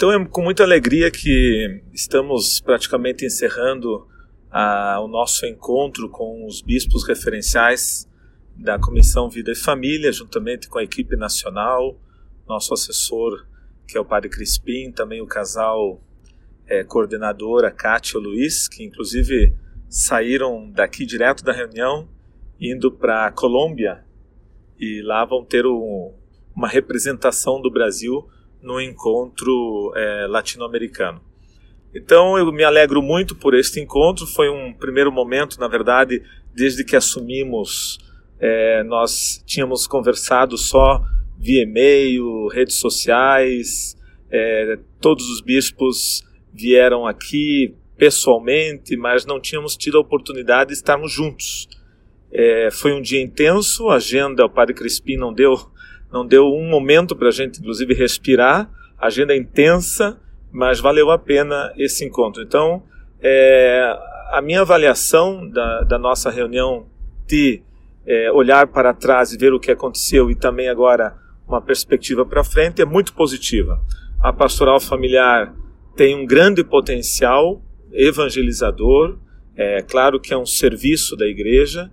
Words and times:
Então 0.00 0.10
é 0.10 0.24
com 0.24 0.40
muita 0.40 0.62
alegria 0.62 1.10
que 1.10 1.82
estamos 1.92 2.58
praticamente 2.58 3.26
encerrando 3.26 4.08
a, 4.50 4.98
o 4.98 5.06
nosso 5.06 5.44
encontro 5.44 6.08
com 6.08 6.46
os 6.46 6.62
bispos 6.62 7.06
referenciais 7.06 8.08
da 8.56 8.78
Comissão 8.78 9.28
Vida 9.28 9.52
e 9.52 9.54
Família, 9.54 10.10
juntamente 10.10 10.70
com 10.70 10.78
a 10.78 10.82
equipe 10.82 11.16
nacional, 11.16 12.00
nosso 12.48 12.72
assessor, 12.72 13.46
que 13.86 13.98
é 13.98 14.00
o 14.00 14.04
Padre 14.06 14.30
Crispim, 14.30 14.90
também 14.90 15.20
o 15.20 15.26
casal 15.26 16.02
é, 16.66 16.82
coordenador, 16.82 17.66
a 17.66 17.70
Kátia 17.70 18.16
e 18.16 18.20
o 18.20 18.22
Luiz, 18.22 18.68
que 18.68 18.82
inclusive 18.82 19.54
saíram 19.86 20.70
daqui 20.70 21.04
direto 21.04 21.44
da 21.44 21.52
reunião, 21.52 22.08
indo 22.58 22.90
para 22.90 23.26
a 23.26 23.30
Colômbia, 23.32 24.02
e 24.78 25.02
lá 25.02 25.26
vão 25.26 25.44
ter 25.44 25.66
um, 25.66 26.14
uma 26.56 26.68
representação 26.68 27.60
do 27.60 27.70
Brasil 27.70 28.26
no 28.62 28.80
encontro 28.80 29.92
é, 29.96 30.26
latino-americano. 30.28 31.20
Então 31.94 32.38
eu 32.38 32.50
me 32.52 32.62
alegro 32.62 33.02
muito 33.02 33.34
por 33.34 33.54
este 33.54 33.80
encontro. 33.80 34.26
Foi 34.26 34.48
um 34.48 34.72
primeiro 34.72 35.10
momento, 35.10 35.58
na 35.58 35.66
verdade, 35.66 36.22
desde 36.54 36.84
que 36.84 36.94
assumimos, 36.94 37.98
é, 38.38 38.82
nós 38.84 39.42
tínhamos 39.46 39.86
conversado 39.86 40.56
só 40.56 41.02
via 41.36 41.62
e-mail, 41.62 42.46
redes 42.48 42.76
sociais. 42.76 43.96
É, 44.30 44.78
todos 45.00 45.28
os 45.28 45.40
bispos 45.40 46.22
vieram 46.52 47.06
aqui 47.06 47.74
pessoalmente, 47.96 48.96
mas 48.96 49.26
não 49.26 49.40
tínhamos 49.40 49.76
tido 49.76 49.98
a 49.98 50.00
oportunidade 50.00 50.68
de 50.68 50.74
estarmos 50.76 51.12
juntos. 51.12 51.68
É, 52.32 52.70
foi 52.70 52.92
um 52.92 53.02
dia 53.02 53.20
intenso, 53.20 53.88
a 53.88 53.96
agenda, 53.96 54.44
o 54.44 54.50
Padre 54.50 54.74
Crispim 54.74 55.16
não 55.16 55.32
deu 55.32 55.54
não 56.12 56.26
deu 56.26 56.46
um 56.46 56.68
momento 56.68 57.14
para 57.14 57.28
a 57.28 57.32
gente, 57.32 57.60
inclusive, 57.60 57.94
respirar. 57.94 58.68
Agenda 58.98 59.32
é 59.32 59.36
intensa, 59.36 60.20
mas 60.50 60.80
valeu 60.80 61.10
a 61.10 61.18
pena 61.18 61.72
esse 61.76 62.04
encontro. 62.04 62.42
Então, 62.42 62.82
é, 63.22 63.96
a 64.30 64.42
minha 64.42 64.62
avaliação 64.62 65.48
da, 65.48 65.82
da 65.82 65.98
nossa 65.98 66.30
reunião 66.30 66.86
de 67.26 67.62
é, 68.06 68.30
olhar 68.32 68.66
para 68.66 68.92
trás 68.92 69.32
e 69.32 69.38
ver 69.38 69.52
o 69.52 69.60
que 69.60 69.70
aconteceu 69.70 70.30
e 70.30 70.34
também 70.34 70.68
agora 70.68 71.16
uma 71.46 71.60
perspectiva 71.60 72.24
para 72.26 72.42
frente 72.42 72.82
é 72.82 72.84
muito 72.84 73.12
positiva. 73.12 73.80
A 74.20 74.32
pastoral 74.32 74.80
familiar 74.80 75.54
tem 75.96 76.16
um 76.16 76.26
grande 76.26 76.64
potencial 76.64 77.62
evangelizador. 77.92 79.18
É 79.56 79.82
claro 79.82 80.20
que 80.20 80.32
é 80.32 80.36
um 80.36 80.46
serviço 80.46 81.16
da 81.16 81.26
igreja, 81.26 81.90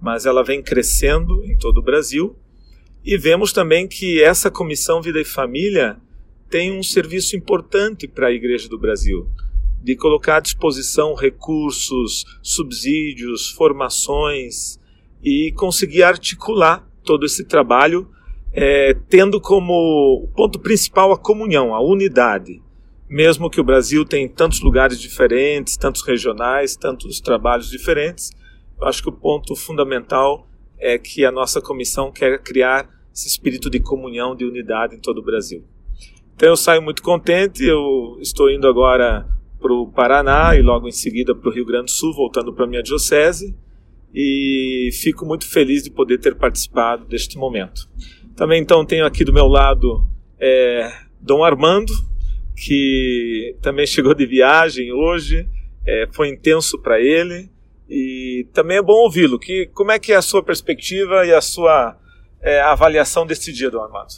mas 0.00 0.26
ela 0.26 0.42
vem 0.42 0.62
crescendo 0.62 1.44
em 1.44 1.56
todo 1.56 1.78
o 1.78 1.82
Brasil 1.82 2.36
e 3.04 3.16
vemos 3.16 3.52
também 3.52 3.88
que 3.88 4.22
essa 4.22 4.50
Comissão 4.50 5.00
Vida 5.00 5.20
e 5.20 5.24
Família 5.24 5.96
tem 6.50 6.76
um 6.76 6.82
serviço 6.82 7.36
importante 7.36 8.06
para 8.06 8.26
a 8.26 8.32
Igreja 8.32 8.68
do 8.68 8.78
Brasil, 8.78 9.28
de 9.82 9.96
colocar 9.96 10.36
à 10.36 10.40
disposição 10.40 11.14
recursos, 11.14 12.24
subsídios, 12.42 13.50
formações 13.50 14.78
e 15.22 15.52
conseguir 15.56 16.02
articular 16.02 16.86
todo 17.04 17.24
esse 17.24 17.44
trabalho, 17.44 18.10
é, 18.52 18.94
tendo 19.08 19.40
como 19.40 20.28
ponto 20.36 20.58
principal 20.58 21.12
a 21.12 21.18
comunhão, 21.18 21.74
a 21.74 21.80
unidade. 21.80 22.60
Mesmo 23.08 23.48
que 23.48 23.60
o 23.60 23.64
Brasil 23.64 24.04
tenha 24.04 24.28
tantos 24.28 24.60
lugares 24.60 25.00
diferentes, 25.00 25.76
tantos 25.76 26.02
regionais, 26.02 26.76
tantos 26.76 27.20
trabalhos 27.20 27.70
diferentes, 27.70 28.30
eu 28.80 28.86
acho 28.86 29.02
que 29.02 29.08
o 29.08 29.12
ponto 29.12 29.54
fundamental 29.54 30.49
é 30.80 30.98
que 30.98 31.24
a 31.24 31.30
nossa 31.30 31.60
comissão 31.60 32.10
quer 32.10 32.42
criar 32.42 32.88
esse 33.14 33.28
espírito 33.28 33.68
de 33.68 33.80
comunhão, 33.80 34.34
de 34.34 34.44
unidade 34.44 34.96
em 34.96 35.00
todo 35.00 35.18
o 35.18 35.22
Brasil. 35.22 35.64
Então 36.34 36.48
eu 36.48 36.56
saio 36.56 36.80
muito 36.80 37.02
contente, 37.02 37.62
eu 37.64 38.16
estou 38.20 38.50
indo 38.50 38.66
agora 38.66 39.26
para 39.60 39.72
o 39.72 39.86
Paraná 39.86 40.56
e 40.56 40.62
logo 40.62 40.88
em 40.88 40.92
seguida 40.92 41.34
para 41.34 41.50
o 41.50 41.52
Rio 41.52 41.66
Grande 41.66 41.86
do 41.86 41.90
Sul, 41.90 42.14
voltando 42.14 42.52
para 42.52 42.64
a 42.64 42.68
minha 42.68 42.82
diocese, 42.82 43.54
e 44.14 44.88
fico 44.94 45.26
muito 45.26 45.46
feliz 45.46 45.82
de 45.82 45.90
poder 45.90 46.18
ter 46.18 46.34
participado 46.34 47.04
deste 47.04 47.36
momento. 47.36 47.88
Também 48.34 48.62
então 48.62 48.86
tenho 48.86 49.04
aqui 49.04 49.22
do 49.22 49.34
meu 49.34 49.46
lado 49.46 50.06
é, 50.40 50.90
Dom 51.20 51.44
Armando, 51.44 51.92
que 52.56 53.54
também 53.60 53.86
chegou 53.86 54.14
de 54.14 54.24
viagem 54.24 54.92
hoje, 54.92 55.46
é, 55.86 56.08
foi 56.10 56.28
intenso 56.28 56.78
para 56.78 57.00
ele, 57.00 57.50
e 57.90 58.46
também 58.52 58.78
é 58.78 58.82
bom 58.82 58.92
ouvi-lo. 58.92 59.38
Que 59.38 59.66
como 59.74 59.90
é 59.90 59.98
que 59.98 60.12
é 60.12 60.16
a 60.16 60.22
sua 60.22 60.42
perspectiva 60.42 61.26
e 61.26 61.32
a 61.32 61.40
sua 61.40 61.98
é, 62.40 62.60
avaliação 62.60 63.26
deste 63.26 63.52
dia, 63.52 63.68
Dom 63.68 63.82
Armando? 63.82 64.14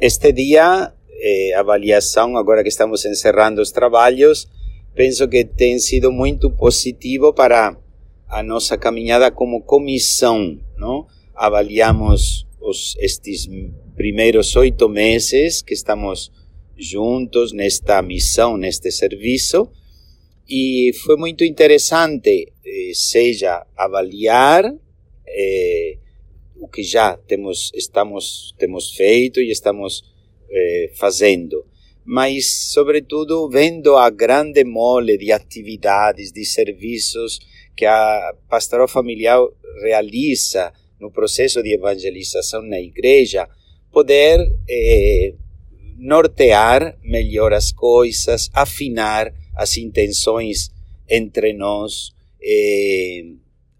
Este 0.00 0.32
dia, 0.32 0.92
é, 1.10 1.54
avaliação 1.54 2.36
agora 2.36 2.62
que 2.62 2.70
estamos 2.70 3.04
encerrando 3.04 3.60
os 3.60 3.70
trabalhos, 3.70 4.48
penso 4.94 5.28
que 5.28 5.44
tem 5.44 5.78
sido 5.78 6.10
muito 6.10 6.50
positivo 6.50 7.32
para 7.34 7.76
a 8.28 8.42
nossa 8.42 8.78
caminhada 8.78 9.30
como 9.30 9.62
comissão, 9.62 10.58
não? 10.76 11.06
Avaliamos 11.34 12.46
os, 12.60 12.96
estes 12.98 13.46
primeiros 13.94 14.56
oito 14.56 14.88
meses 14.88 15.60
que 15.62 15.74
estamos 15.74 16.32
juntos 16.76 17.52
nesta 17.52 18.00
missão, 18.02 18.56
neste 18.56 18.90
serviço, 18.90 19.70
e 20.48 20.92
foi 21.04 21.16
muito 21.16 21.44
interessante, 21.44 22.52
eh, 22.64 22.92
seja 22.94 23.66
avaliar 23.76 24.64
eh, 25.26 25.98
o 26.56 26.68
que 26.68 26.82
já 26.82 27.16
temos 27.16 27.70
estamos 27.74 28.54
temos 28.58 28.94
feito 28.94 29.40
e 29.40 29.50
estamos 29.50 30.04
eh, 30.50 30.90
fazendo, 30.94 31.66
mas 32.04 32.72
sobretudo 32.72 33.48
vendo 33.48 33.96
a 33.96 34.08
grande 34.10 34.64
mole 34.64 35.18
de 35.18 35.32
atividades, 35.32 36.32
de 36.32 36.44
serviços 36.44 37.40
que 37.76 37.84
a 37.84 38.34
pastoral 38.48 38.88
familiar 38.88 39.40
realiza 39.82 40.72
no 41.00 41.10
processo 41.10 41.62
de 41.62 41.74
evangelização 41.74 42.62
na 42.62 42.80
igreja, 42.80 43.48
poder 43.92 44.40
eh, 44.68 45.34
nortear 45.98 46.98
melhor 47.02 47.52
as 47.52 47.72
coisas, 47.72 48.48
afinar 48.52 49.32
as 49.56 49.76
intenções 49.76 50.70
entre 51.08 51.52
nós, 51.52 52.12
eh, 52.42 53.24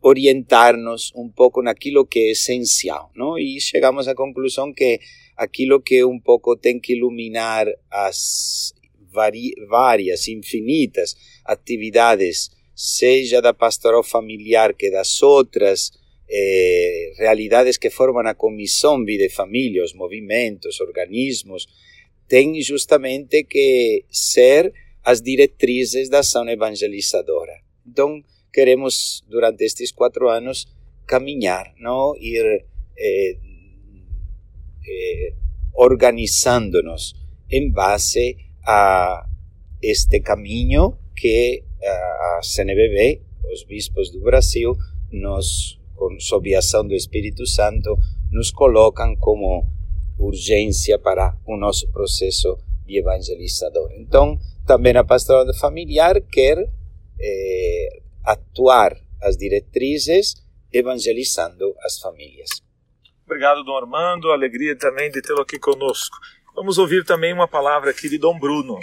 orientar-nos 0.00 1.12
um 1.14 1.28
pouco 1.28 1.62
naquilo 1.62 2.06
que 2.06 2.18
é 2.20 2.30
essencial, 2.30 3.10
não? 3.14 3.38
E 3.38 3.60
chegamos 3.60 4.08
à 4.08 4.14
conclusão 4.14 4.72
que 4.72 5.00
aquilo 5.36 5.80
que 5.80 6.04
um 6.04 6.18
pouco 6.18 6.56
tem 6.56 6.78
que 6.80 6.94
iluminar 6.94 7.66
as 7.90 8.72
várias, 9.68 10.28
infinitas 10.28 11.16
atividades, 11.44 12.50
seja 12.74 13.40
da 13.40 13.54
pastoral 13.54 14.04
familiar 14.04 14.74
que 14.74 14.90
das 14.90 15.22
outras 15.22 15.90
eh, 16.28 17.12
realidades 17.18 17.78
que 17.78 17.88
formam 17.88 18.26
a 18.26 18.34
comissão 18.34 19.04
Vida 19.04 19.24
e 19.24 19.30
Família, 19.30 19.82
os 19.82 19.94
movimentos, 19.94 20.80
organismos, 20.80 21.66
tem 22.28 22.60
justamente 22.60 23.44
que 23.44 24.04
ser 24.10 24.72
as 25.06 25.22
diretrizes 25.22 26.08
da 26.10 26.18
ação 26.18 26.48
evangelizadora. 26.48 27.60
Então, 27.86 28.20
queremos, 28.52 29.24
durante 29.28 29.64
estes 29.64 29.92
quatro 29.92 30.28
anos, 30.28 30.66
caminhar, 31.06 31.72
não? 31.78 32.16
ir 32.16 32.66
eh, 32.98 33.38
eh, 34.84 35.32
organizando-nos 35.74 37.14
em 37.48 37.70
base 37.70 38.36
a 38.66 39.24
este 39.80 40.18
caminho 40.18 40.98
que 41.14 41.62
a 41.84 42.42
CNBB, 42.42 43.22
os 43.52 43.62
bispos 43.62 44.10
do 44.10 44.20
Brasil, 44.22 44.76
nos, 45.12 45.78
com, 45.94 46.18
sob 46.18 46.52
a 46.52 46.58
ação 46.58 46.84
do 46.84 46.96
Espírito 46.96 47.46
Santo, 47.46 47.96
nos 48.32 48.50
colocam 48.50 49.14
como 49.14 49.64
urgência 50.18 50.98
para 50.98 51.36
o 51.46 51.56
nosso 51.56 51.88
processo 51.92 52.58
de 52.84 52.98
evangelizador. 52.98 53.92
Então, 53.92 54.36
também 54.66 54.96
a 54.96 55.04
pastoral 55.04 55.46
familiar 55.54 56.20
quer 56.20 56.58
eh, 57.20 58.02
atuar 58.24 58.96
as 59.22 59.36
diretrizes 59.36 60.34
evangelizando 60.72 61.74
as 61.80 61.98
famílias. 61.98 62.50
Obrigado, 63.24 63.64
Dom 63.64 63.76
Armando. 63.76 64.30
Alegria 64.30 64.76
também 64.76 65.10
de 65.10 65.22
tê-lo 65.22 65.40
aqui 65.40 65.58
conosco. 65.58 66.16
Vamos 66.54 66.78
ouvir 66.78 67.04
também 67.04 67.32
uma 67.32 67.48
palavra 67.48 67.90
aqui 67.90 68.08
de 68.08 68.18
Dom 68.18 68.38
Bruno. 68.38 68.78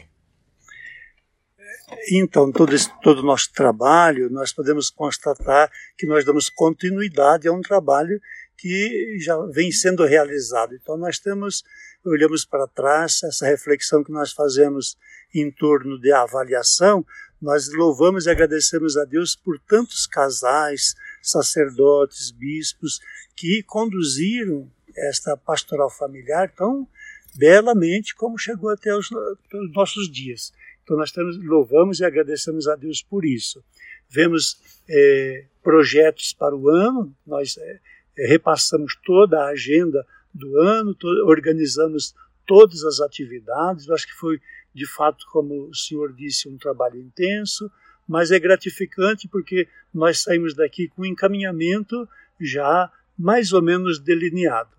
Então, 2.12 2.52
todo, 2.52 2.74
esse, 2.74 2.90
todo 3.02 3.20
o 3.20 3.26
nosso 3.26 3.52
trabalho, 3.54 4.30
nós 4.30 4.52
podemos 4.52 4.90
constatar 4.90 5.72
que 5.98 6.06
nós 6.06 6.26
damos 6.26 6.50
continuidade 6.50 7.48
a 7.48 7.52
um 7.52 7.62
trabalho 7.62 8.20
que 8.58 9.18
já 9.20 9.38
vem 9.52 9.72
sendo 9.72 10.06
realizado. 10.06 10.74
Então, 10.76 10.98
nós 10.98 11.20
temos, 11.20 11.64
olhamos 12.06 12.46
para 12.46 12.68
trás, 12.68 13.24
essa 13.24 13.46
reflexão 13.46 14.04
que 14.04 14.12
nós 14.12 14.32
fazemos 14.32 14.98
em 15.34 15.52
torno 15.52 16.00
de 16.00 16.12
avaliação, 16.12 17.06
nós 17.42 17.72
louvamos 17.74 18.26
e 18.26 18.30
agradecemos 18.30 18.96
a 18.96 19.04
Deus 19.04 19.36
por 19.36 19.60
tantos 19.60 20.08
casais, 20.08 20.96
sacerdotes, 21.22 22.32
bispos 22.32 23.00
que 23.36 23.64
conduziram 23.64 24.72
esta 24.96 25.36
pastoral 25.36 25.90
familiar 25.90 26.54
tão 26.56 26.88
belamente 27.36 28.16
como 28.16 28.38
chegou 28.38 28.70
até 28.70 28.96
os, 28.96 29.10
os 29.12 29.74
nossos 29.74 30.10
dias. 30.10 30.54
Então 30.84 30.98
nós 30.98 31.12
temos, 31.12 31.38
louvamos 31.44 32.00
e 32.00 32.06
agradecemos 32.06 32.68
a 32.68 32.76
Deus 32.76 33.02
por 33.02 33.26
isso. 33.26 33.64
Vemos 34.10 34.58
é, 34.88 35.46
projetos 35.64 36.34
para 36.34 36.56
o 36.56 36.70
ano, 36.70 37.16
nós 37.26 37.58
é, 37.58 37.80
repassamos 38.18 38.96
toda 39.04 39.40
a 39.42 39.48
agenda 39.48 40.06
do 40.34 40.60
ano, 40.60 40.96
to 40.96 41.08
organizamos 41.26 42.14
todas 42.46 42.84
as 42.84 43.00
atividades. 43.00 43.88
Eu 43.88 43.94
acho 43.94 44.08
que 44.08 44.14
foi, 44.14 44.40
de 44.74 44.88
fato, 44.88 45.26
como 45.32 45.68
o 45.70 45.76
senhor 45.76 46.14
disse, 46.14 46.50
um 46.50 46.58
trabalho 46.58 47.00
intenso, 47.00 47.72
mas 48.08 48.32
é 48.32 48.40
gratificante 48.40 49.28
porque 49.28 49.68
nós 49.94 50.20
saímos 50.20 50.54
daqui 50.54 50.88
com 50.88 51.04
um 51.04 51.06
encaminhamento 51.06 52.08
já 52.40 52.92
mais 53.18 53.54
ou 53.54 53.62
menos 53.62 54.00
delineado. 54.00 54.76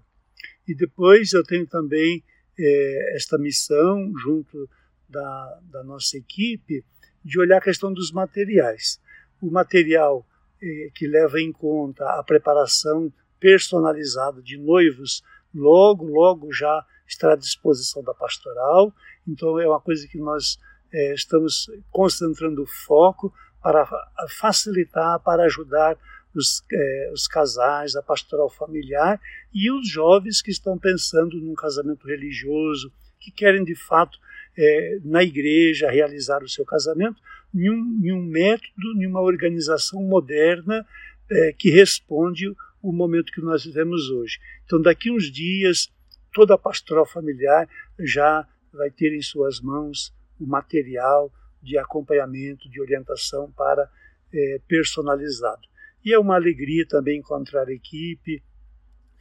E 0.67 0.75
depois 0.75 1.33
eu 1.33 1.43
tenho 1.43 1.67
também 1.67 2.23
é, 2.59 3.17
esta 3.17 3.39
missão, 3.39 4.13
junto 4.19 4.69
da, 5.09 5.61
da, 5.71 5.85
nossa 5.85 6.17
equipe, 6.17 6.85
de 7.25 7.39
olhar 7.39 7.59
a 7.59 7.63
questão 7.63 7.93
dos 7.93 8.11
materiais. 8.11 9.01
O 9.41 9.51
material 9.51 10.27
é, 10.63 10.91
que 10.95 11.07
leva 11.07 11.41
em 11.41 11.53
conta 11.53 12.05
a 12.19 12.23
preparação 12.23 13.13
personalizada 13.39 14.43
de 14.43 14.57
noivos, 14.57 15.23
logo, 15.55 16.07
logo 16.07 16.53
já 16.53 16.85
estará 17.07 17.35
à 17.35 17.37
disposição 17.37 18.03
da 18.03 18.15
pastoral. 18.15 18.93
Então 19.27 19.59
é 19.61 19.69
uma 19.69 19.81
coisa 19.81 20.07
que 20.09 20.19
nós 20.19 20.59
é, 20.93 21.15
estamos 21.15 21.71
concentrando 21.91 22.63
o 22.63 22.67
foco 22.67 23.33
para 23.63 23.89
facilitar, 24.29 25.19
para 25.21 25.45
ajudar 25.45 25.97
os, 26.35 26.63
é, 26.71 27.11
os, 27.13 27.27
casais, 27.27 27.97
a 27.97 28.03
pastoral 28.03 28.51
familiar 28.51 29.21
e 29.53 29.71
os 29.71 29.89
jovens 29.89 30.43
que 30.43 30.51
estão 30.51 30.77
pensando 30.77 31.39
num 31.41 31.55
casamento 31.55 32.07
religioso, 32.07 32.93
que 33.21 33.31
querem 33.31 33.65
de 33.65 33.75
fato 33.75 34.19
é, 34.57 34.99
na 35.05 35.23
igreja 35.23 35.91
realizar 35.91 36.43
o 36.43 36.49
seu 36.49 36.65
casamento, 36.65 37.21
em 37.55 38.13
um, 38.13 38.23
método, 38.23 39.01
em 39.01 39.07
uma 39.07 39.21
organização 39.21 40.03
moderna 40.03 40.85
é, 41.31 41.53
que 41.53 41.71
responde 41.71 42.53
o 42.85 42.93
momento 42.93 43.33
que 43.33 43.41
nós 43.41 43.65
vivemos 43.65 44.11
hoje. 44.11 44.39
Então, 44.65 44.81
daqui 44.81 45.11
uns 45.11 45.33
dias, 45.33 45.91
toda 46.35 46.55
a 46.55 46.59
pastoral 46.59 47.07
familiar 47.07 47.67
já 47.99 48.47
vai 48.71 48.91
ter 48.91 49.17
em 49.17 49.23
suas 49.23 49.59
mãos 49.61 50.15
o 50.39 50.47
material 50.47 51.33
de 51.63 51.79
acompanhamento, 51.79 52.69
de 52.69 52.81
orientação 52.83 53.51
para 53.53 53.91
é, 54.33 54.61
personalizado. 54.69 55.63
E 56.05 56.13
é 56.13 56.19
uma 56.19 56.35
alegria 56.35 56.87
também 56.87 57.21
encontrar 57.21 57.67
a 57.69 57.73
equipe, 57.73 58.43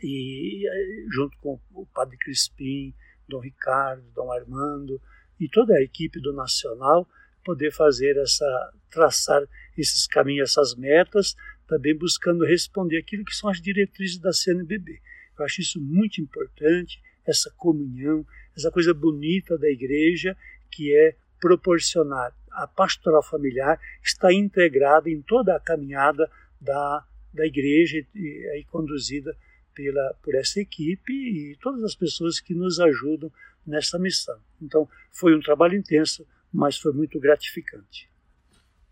e 0.02 0.68
é, 0.68 1.06
junto 1.14 1.38
com 1.40 1.58
o 1.72 1.86
Padre 1.86 2.18
Crispim, 2.18 2.94
Dom 3.30 3.40
Ricardo, 3.40 4.04
Dom 4.14 4.30
Armando 4.30 5.00
e 5.40 5.48
toda 5.48 5.74
a 5.74 5.82
equipe 5.82 6.20
do 6.20 6.34
Nacional, 6.34 7.08
poder 7.46 7.72
fazer 7.72 8.18
essa, 8.18 8.74
traçar 8.92 9.42
esses 9.78 10.06
caminhos, 10.06 10.50
essas 10.50 10.76
metas, 10.76 11.34
também 11.74 11.98
buscando 11.98 12.46
responder 12.46 12.98
aquilo 12.98 13.26
que 13.26 13.36
são 13.36 13.50
as 13.50 13.60
diretrizes 13.60 14.20
da 14.20 14.32
CNBB. 14.32 15.02
Eu 15.38 15.44
acho 15.44 15.60
isso 15.62 15.82
muito 15.82 16.22
importante, 16.22 17.02
essa 17.26 17.52
comunhão, 17.58 18.24
essa 18.56 18.70
coisa 18.70 18.94
bonita 18.94 19.58
da 19.58 19.68
igreja, 19.68 20.38
que 20.70 20.94
é 20.94 21.16
proporcionar 21.42 22.32
a 22.52 22.68
pastoral 22.68 23.24
familiar, 23.24 23.80
está 24.04 24.32
integrada 24.32 25.10
em 25.10 25.20
toda 25.20 25.56
a 25.56 25.60
caminhada 25.60 26.30
da, 26.62 27.04
da 27.34 27.48
igreja 27.48 28.06
e 28.14 28.50
aí 28.54 28.64
conduzida 28.66 29.36
pela, 29.74 30.14
por 30.22 30.36
essa 30.36 30.60
equipe 30.60 31.12
e 31.12 31.58
todas 31.60 31.84
as 31.84 31.96
pessoas 31.96 32.40
que 32.40 32.54
nos 32.54 32.80
ajudam 32.80 33.32
nessa 33.66 33.98
missão. 33.98 34.40
Então, 34.62 34.88
foi 35.12 35.36
um 35.36 35.42
trabalho 35.42 35.76
intenso, 35.76 36.24
mas 36.54 36.78
foi 36.78 36.94
muito 36.94 37.20
gratificante. 37.20 38.13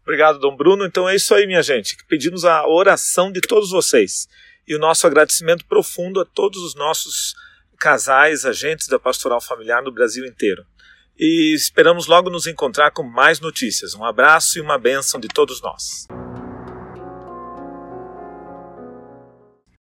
Obrigado, 0.03 0.39
Dom 0.39 0.55
Bruno. 0.55 0.85
Então 0.85 1.07
é 1.07 1.15
isso 1.15 1.33
aí, 1.33 1.45
minha 1.45 1.61
gente. 1.61 1.95
Pedimos 2.07 2.45
a 2.45 2.67
oração 2.67 3.31
de 3.31 3.41
todos 3.41 3.69
vocês 3.69 4.27
e 4.67 4.75
o 4.75 4.79
nosso 4.79 5.05
agradecimento 5.05 5.65
profundo 5.65 6.19
a 6.19 6.25
todos 6.25 6.61
os 6.61 6.75
nossos 6.75 7.35
casais, 7.79 8.45
agentes 8.45 8.87
da 8.87 8.99
pastoral 8.99 9.41
familiar 9.41 9.81
no 9.81 9.91
Brasil 9.91 10.25
inteiro. 10.25 10.63
E 11.17 11.53
esperamos 11.53 12.07
logo 12.07 12.29
nos 12.29 12.47
encontrar 12.47 12.91
com 12.91 13.03
mais 13.03 13.39
notícias. 13.39 13.93
Um 13.93 14.03
abraço 14.03 14.57
e 14.57 14.61
uma 14.61 14.77
bênção 14.77 15.19
de 15.19 15.27
todos 15.27 15.61
nós. 15.61 16.07